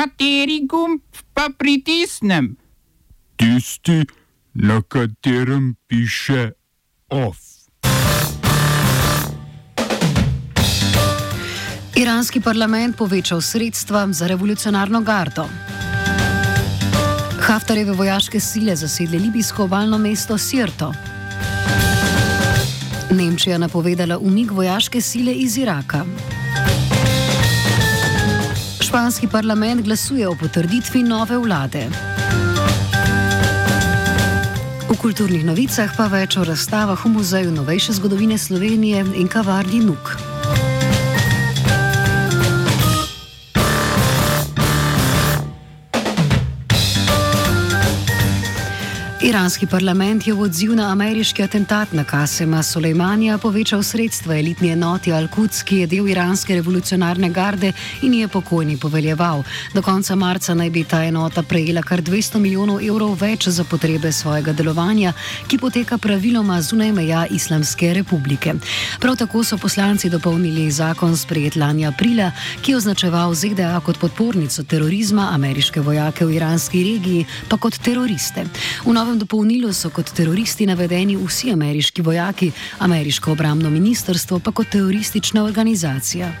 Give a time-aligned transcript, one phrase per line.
[0.00, 1.02] Kateri gumb
[1.34, 2.56] pa pritisnem?
[3.36, 4.06] Tisti,
[4.54, 6.52] na katerem piše
[7.12, 7.36] OF.
[12.00, 15.44] Iranski parlament povečal sredstva za revolucionarno gardo.
[17.40, 20.94] Haftarjeve vojaške sile zasedle libijsko obalno mesto Sirto.
[23.10, 26.06] Nemčija napovedala umik vojaške sile iz Iraka.
[28.90, 31.84] Španski parlament glasuje o potrditvi nove vlade.
[34.90, 40.29] V kulturnih novicah pa več o razstavah v Muzeju novejše zgodovine Slovenije in kavarni Nuk.
[49.30, 55.12] Iranski parlament je v odziv na ameriški atentat na Kasema Soleimanja povečal sredstva elitni enoti
[55.14, 57.70] Al-Quds, ki je del iranske revolucionarne garde
[58.02, 59.44] in je pokojni poveljeval.
[59.74, 64.10] Do konca marca naj bi ta enota prejela kar 200 milijonov evrov več za potrebe
[64.12, 65.12] svojega delovanja,
[65.46, 68.56] ki poteka praviloma zunaj meja Islamske republike.
[68.98, 74.66] Prav tako so poslanci dopolnili zakon sprejet lani aprila, ki je označeval ZDA kot podpornico
[74.66, 78.48] terorizma, ameriške vojake v iranski regiji pa kot teroriste.
[78.82, 84.72] V novem dopolnilu so kot teroristi navedeni vsi ameriški vojaki, ameriško obramno ministrstvo pa kot
[84.72, 86.32] teroristična organizacija.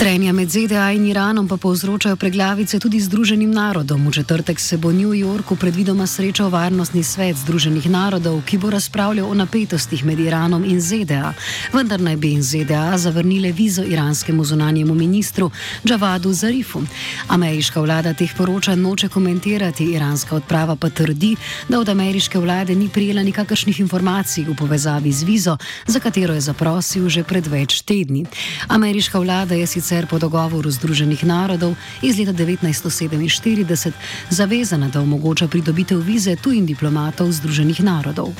[0.00, 4.08] Trenja med ZDA in Iranom pa povzročajo preglavice tudi Združenim narodom.
[4.08, 8.70] V četrtek se bo v New Yorku predvidoma srečal Varnostni svet Združenih narodov, ki bo
[8.70, 11.34] razpravljal o napetostih med Iranom in ZDA.
[11.72, 15.50] Vendar naj bi ZDA zavrnile vizo iranskemu zunanjemu ministru
[15.84, 16.80] Javadu Zarifu.
[17.28, 21.36] Ameriška vlada teh poročanj noče komentirati, iranska odprava pa trdi,
[21.68, 25.56] da od ameriške vlade ni prijela nikakršnih informacij v povezavi z vizo,
[25.86, 28.24] za katero je zaprosil že pred več tedni.
[28.68, 33.90] Ameriška vlada je sicer sicer po dogovoru Združenih narodov iz leta 1947
[34.30, 38.30] zavezana, da omogoča pridobitev vize tujim diplomatov Združenih narodov.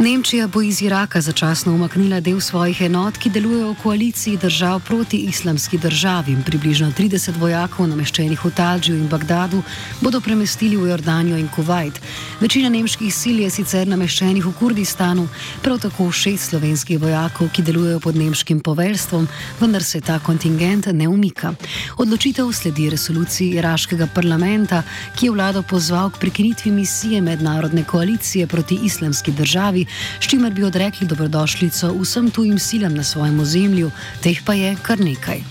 [0.00, 5.18] Nemčija bo iz Iraka začasno umaknila del svojih enot, ki delujejo v koaliciji držav proti
[5.28, 6.36] islamski državi.
[6.46, 9.60] Približno 30 vojakov, nameščenih v Talžiju in Bagdadu,
[10.00, 12.00] bodo premestili v Jordanijo in Kuwait.
[12.40, 15.26] Večina nemških sil je sicer nameščenih v Kurdistanu,
[15.60, 19.28] prav tako šest slovenskih vojakov, ki delujejo pod nemškim poveljstvom,
[19.60, 21.52] vendar se ta kontingent ne umika.
[22.00, 24.80] Odločitev sledi resoluciji iraškega parlamenta,
[25.18, 29.89] ki je vlado pozval k prekinitvi misije mednarodne koalicije proti islamski državi
[30.20, 33.90] s čimer bi odrekli dobrodošljico vsem tujim silam na svojem ozemlju,
[34.22, 35.42] teh pa je kar nekaj.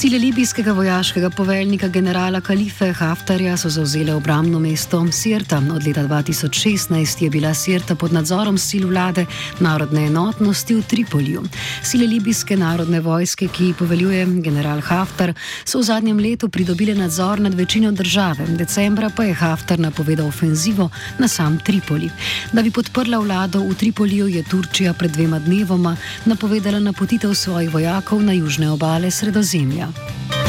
[0.00, 5.58] Sile libijskega vojaškega poveljnika generala Kalife Haftarja so zauzele obramno mesto Sirta.
[5.74, 9.26] Od leta 2016 je bila Sirta pod nadzorom sil vlade
[9.58, 11.42] narodne enotnosti v Tripoliju.
[11.82, 15.34] Sile libijske narodne vojske, ki jih poveljuje general Haftar,
[15.64, 18.46] so v zadnjem letu pridobile nadzor nad večino države.
[18.56, 22.10] Decembra pa je Haftar napovedal ofenzivo na sam Tripoli.
[22.52, 28.22] Da bi podprla vlado v Tripoliju, je Turčija pred dvema dnevoma napovedala napotitev svojih vojakov
[28.22, 29.89] na južne obale Sredozemlja.
[29.92, 30.39] Yeah.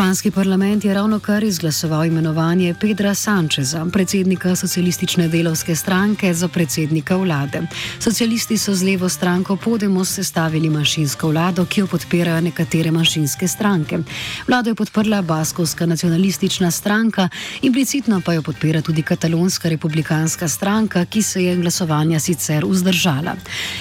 [0.00, 7.16] Španski parlament je ravno kar izglasoval imenovanje Pedra Sančeza, predsednika socialistične delovske stranke, za predsednika
[7.16, 7.60] vlade.
[7.98, 13.98] Socialisti so z levo stranko Podemos sestavili manjšinsko vlado, ki jo podpirajo nekatere manjšinske stranke.
[14.48, 17.28] Vlado je podprla Baskovska nacionalistična stranka,
[17.62, 23.36] implicitno pa jo podpira tudi katalonska republikanska stranka, ki se je glasovanja sicer vzdržala.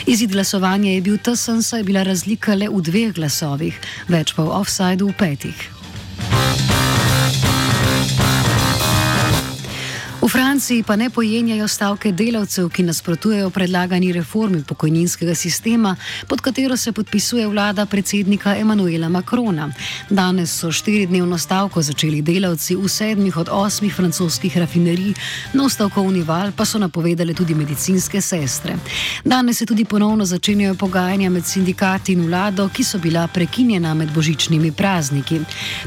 [0.06, 4.44] Izid glasovanja je bil tesen, saj je bila razlika le v dveh glasovih, več pa
[4.44, 5.79] v offsajdu v petih.
[10.22, 15.96] V Franciji pa ne pojenjajo stavke delavcev, ki nasprotujejo predlagani reformi pokojninskega sistema,
[16.28, 19.70] pod katero se podpisuje vlada predsednika Emanuela Macrona.
[20.10, 25.14] Danes so štiridnevno stavko začeli delavci v sedmih od osmih francoskih rafinerij,
[25.54, 28.76] nov stavkovni val pa so napovedali tudi medicinske sestre.
[29.24, 34.12] Danes se tudi ponovno začenjajo pogajanja med sindikati in vlado, ki so bila prekinjena med
[34.12, 35.40] božičnimi prazniki.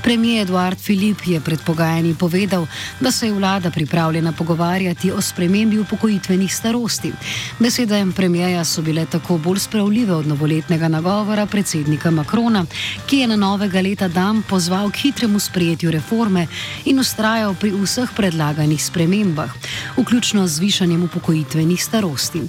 [0.02, 2.66] Premijer Eduard Filip je pred pogajanji povedal,
[3.00, 7.12] da se je vlada pripravljena pripravljena pogovarjati o spremembi upokojitvenih starosti.
[7.58, 12.66] Besede premijeja so bile tako bolj spravljive od novoletnega nagovora predsednika Makrona,
[13.06, 16.46] ki je na novega leta dan pozval k hitremu sprejetju reforme
[16.84, 19.50] in ustrajal pri vseh predlaganih spremembah,
[19.96, 22.42] vključno z višanjem upokojitvenih starosti.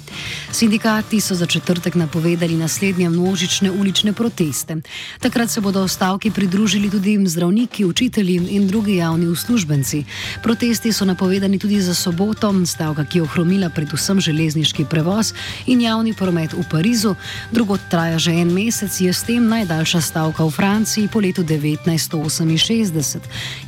[0.52, 4.76] Sindikati so za četrtek napovedali naslednje množične ulične proteste.
[5.20, 10.04] Takrat se bodo stavki pridružili tudi zdravniki, učitelji in drugi javni uslužbenci.
[10.42, 15.32] Protesti so napovedani tudi za soboto, stavka, ki je ohromila predvsem železniški prevoz
[15.66, 17.14] in javni promet v Parizu.
[17.52, 23.18] Drugo traja že en mesec, je s tem najdaljša stavka v Franciji po letu 1968.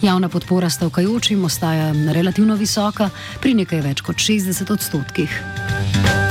[0.02, 3.10] Javna podpora stavkajočim ostaja relativno visoka,
[3.40, 6.25] pri nekaj več kot 60 odstotkih.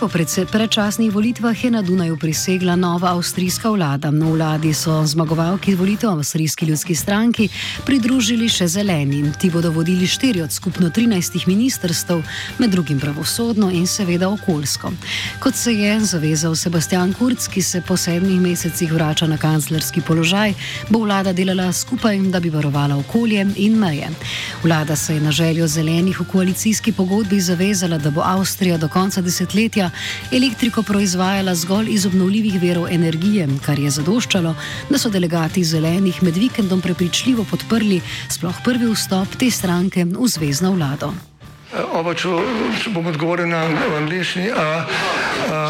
[0.00, 0.08] Po
[0.52, 4.10] predčasnih volitvah je na Dunaju prisegla nova avstrijska vlada.
[4.10, 7.48] Na vladi so zmagovalki volitev avstrijski ljudski stranki
[7.84, 9.32] pridružili še zeleni.
[9.40, 12.16] Ti bodo vodili štiri od skupno 13 ministrstv,
[12.58, 14.92] med drugim pravosodno in seveda okoljsko.
[15.38, 20.54] Kot se je zavezal Sebastian Kurz, ki se po sedmih mesecih vrača na kanclerski položaj,
[20.88, 24.08] bo vlada delala skupaj, da bi varovala okolje in meje.
[24.62, 29.20] Vlada se je na željo zelenih v koalicijski pogodbi zavezala, da bo Avstrija do konca
[29.20, 34.54] desetletja desetletja elektriko proizvajala zgolj iz obnovljivih verov energije, kar je zadoščalo,
[34.90, 40.72] da so delegati zelenih med vikendom prepričljivo podprli sploh prvi vstop te stranke v zvezdno
[40.72, 41.12] vlado.
[41.94, 42.28] Oba, če,
[42.82, 43.62] če bom odgovoril na
[43.96, 44.50] angliški.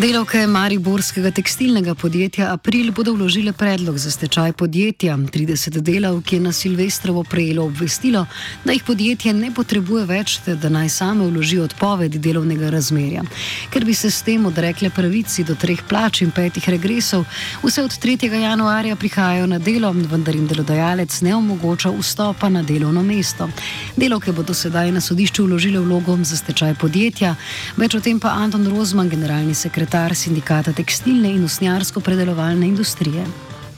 [0.00, 5.16] Delavke Mariborskega tekstilnega podjetja April bodo vložile predlog za stečaj podjetja.
[5.16, 8.24] 30 delavk je na Silvestrovo prejelo obvestilo,
[8.64, 13.24] da jih podjetje ne potrebuje več, ter da naj same vložijo odpovedi delovnega razmerja.
[13.74, 17.26] Ker bi se s tem odrekle pravici do treh plač in petih regresov,
[17.60, 18.32] vse od 3.
[18.40, 23.50] januarja prihajajo na delo, vendar jim delodajalec ne omogoča vstopa na delovno mesto.
[24.00, 27.36] Delavke bodo sedaj na sodišču vložile vlogom za stečaj podjetja,
[27.76, 33.24] več o tem pa Anton Rozman, generalni sekretar sekretar sindikata tekstilne in usnjarsko-predelovalne industrije.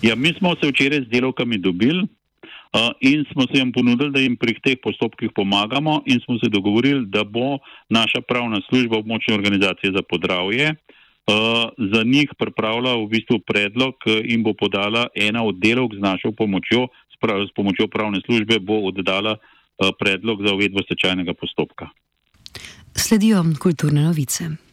[0.03, 4.20] Ja, mi smo se včeraj z delovkami dobili uh, in smo se jim ponudili, da
[4.20, 9.35] jim pri teh postopkih pomagamo, in smo se dogovorili, da bo naša pravna služba območne
[9.35, 13.94] organizacije za podravje uh, za njih pripravila v bistvu predlog
[14.25, 18.59] in bo podala ena od delovk z našo pomočjo, s, prav, s pomočjo pravne službe,
[18.61, 21.88] bo oddala uh, predlog za uvedbo stečajnega postopka.
[22.97, 24.62] Sledijo kulturne novice.